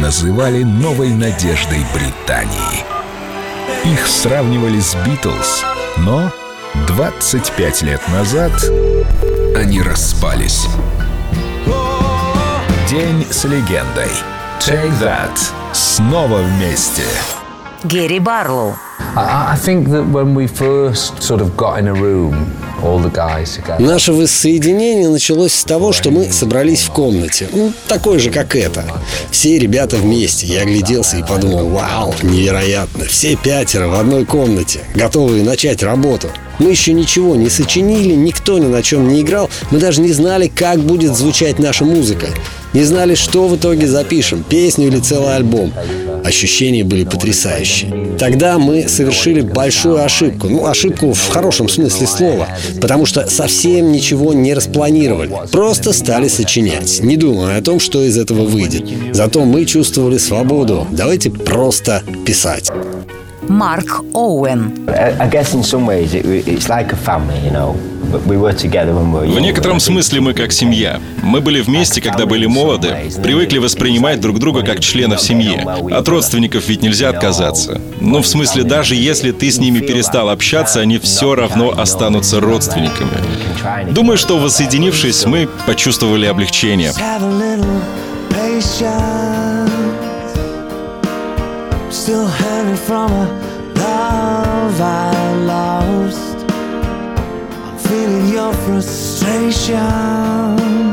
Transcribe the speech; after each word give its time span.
называли 0.00 0.62
новой 0.62 1.10
надеждой 1.10 1.84
Британии. 1.92 2.84
Их 3.84 4.06
сравнивали 4.06 4.80
с 4.80 4.94
Битлз, 5.06 5.64
но 5.98 6.32
25 6.86 7.82
лет 7.82 8.00
назад 8.08 8.52
они 9.56 9.82
распались. 9.82 10.66
День 12.88 13.26
с 13.30 13.44
легендой. 13.44 14.10
Take 14.60 14.98
That. 15.00 15.38
Снова 15.72 16.38
вместе. 16.38 17.04
Герри 17.84 18.18
Барлоу. 18.18 18.74
Наше 23.78 24.12
воссоединение 24.12 25.08
началось 25.08 25.54
с 25.54 25.64
того, 25.64 25.92
что 25.92 26.10
мы 26.10 26.30
собрались 26.30 26.82
в 26.82 26.90
комнате. 26.90 27.48
Ну, 27.52 27.72
такой 27.86 28.18
же, 28.18 28.30
как 28.30 28.56
это. 28.56 28.84
Все 29.30 29.58
ребята 29.58 29.96
вместе. 29.96 30.46
Я 30.46 30.62
огляделся 30.62 31.18
и 31.18 31.22
подумал, 31.22 31.68
вау, 31.68 32.14
невероятно. 32.22 33.04
Все 33.04 33.36
пятеро 33.36 33.86
в 33.88 33.94
одной 33.94 34.24
комнате, 34.24 34.80
готовые 34.94 35.44
начать 35.44 35.82
работу. 35.82 36.28
Мы 36.58 36.70
еще 36.70 36.92
ничего 36.92 37.36
не 37.36 37.48
сочинили, 37.48 38.14
никто 38.14 38.58
ни 38.58 38.66
на 38.66 38.82
чем 38.82 39.08
не 39.08 39.20
играл. 39.20 39.48
Мы 39.70 39.78
даже 39.78 40.00
не 40.00 40.12
знали, 40.12 40.48
как 40.48 40.80
будет 40.80 41.16
звучать 41.16 41.60
наша 41.60 41.84
музыка. 41.84 42.26
Не 42.72 42.82
знали, 42.82 43.14
что 43.14 43.46
в 43.48 43.56
итоге 43.56 43.86
запишем, 43.86 44.42
песню 44.42 44.88
или 44.88 44.98
целый 44.98 45.36
альбом. 45.36 45.72
Ощущения 46.28 46.84
были 46.84 47.04
потрясающие. 47.04 47.90
Тогда 48.18 48.58
мы 48.58 48.86
совершили 48.86 49.40
большую 49.40 50.04
ошибку. 50.04 50.50
Ну, 50.50 50.66
ошибку 50.66 51.14
в 51.14 51.28
хорошем 51.28 51.70
смысле 51.70 52.06
слова. 52.06 52.48
Потому 52.82 53.06
что 53.06 53.26
совсем 53.30 53.92
ничего 53.92 54.34
не 54.34 54.52
распланировали. 54.52 55.32
Просто 55.50 55.94
стали 55.94 56.28
сочинять, 56.28 57.00
не 57.02 57.16
думая 57.16 57.56
о 57.56 57.62
том, 57.62 57.80
что 57.80 58.02
из 58.02 58.18
этого 58.18 58.44
выйдет. 58.44 58.84
Зато 59.12 59.46
мы 59.46 59.64
чувствовали 59.64 60.18
свободу. 60.18 60.86
Давайте 60.90 61.30
просто 61.30 62.02
писать. 62.26 62.70
Марк 63.48 64.02
Оуэн. 64.14 64.88
I 64.88 65.28
guess 65.28 65.54
in 65.54 65.62
some 65.62 65.86
ways 65.86 66.14
it, 66.14 66.24
it's 66.26 66.68
like 66.68 66.92
a 66.92 66.96
family, 66.96 67.38
you 67.44 67.50
know. 67.50 67.76
We 68.26 68.38
were 68.38 68.54
together 68.54 68.94
when 68.94 69.12
we 69.12 69.20
were 69.20 69.34
В 69.34 69.40
некотором 69.40 69.80
смысле 69.80 70.20
мы 70.20 70.32
как 70.32 70.50
семья. 70.52 70.98
Мы 71.22 71.42
были 71.42 71.60
вместе, 71.60 72.00
когда 72.00 72.24
были 72.24 72.46
молоды, 72.46 72.88
привыкли 73.22 73.58
воспринимать 73.58 74.20
друг 74.20 74.38
друга 74.38 74.62
как 74.62 74.80
членов 74.80 75.20
семьи. 75.20 75.60
От 75.92 76.08
родственников 76.08 76.68
ведь 76.68 76.82
нельзя 76.82 77.10
отказаться. 77.10 77.80
Ну, 78.00 78.22
в 78.22 78.26
смысле, 78.26 78.64
даже 78.64 78.94
если 78.94 79.32
ты 79.32 79.50
с 79.50 79.58
ними 79.58 79.80
перестал 79.80 80.30
общаться, 80.30 80.80
они 80.80 80.98
все 80.98 81.34
равно 81.34 81.70
останутся 81.76 82.40
родственниками. 82.40 83.92
Думаю, 83.92 84.16
что 84.16 84.38
воссоединившись, 84.38 85.26
мы 85.26 85.48
почувствовали 85.66 86.24
облегчение. 86.26 86.92
have 86.98 87.22
a 87.22 87.30
little 87.30 87.80
patience. 88.30 90.07
Still 91.90 92.26
hurting 92.26 92.76
from 92.76 93.12
a 93.12 93.24
love 93.74 94.80
I 94.80 95.34
lost. 95.44 96.36
I'm 97.64 97.78
feeling 97.78 98.28
your 98.28 98.52
frustration. 98.52 100.87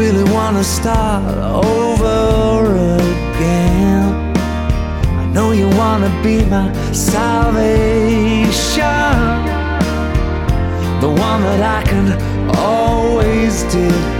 Really 0.00 0.24
wanna 0.32 0.64
start 0.64 1.36
over 1.62 2.74
again. 2.96 4.34
I 5.22 5.26
know 5.34 5.52
you 5.52 5.68
wanna 5.76 6.08
be 6.22 6.42
my 6.46 6.72
salvation, 6.90 8.50
the 11.04 11.10
one 11.28 11.42
that 11.48 11.62
I 11.78 11.82
can 11.90 12.06
always 12.56 13.62
depend. 13.64 14.19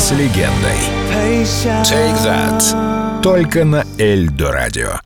с 0.00 0.12
легендой. 0.12 0.80
Take 1.84 2.16
That. 2.24 3.22
Только 3.22 3.66
на 3.66 3.84
Эльдо 3.98 4.50
радио. 4.50 4.92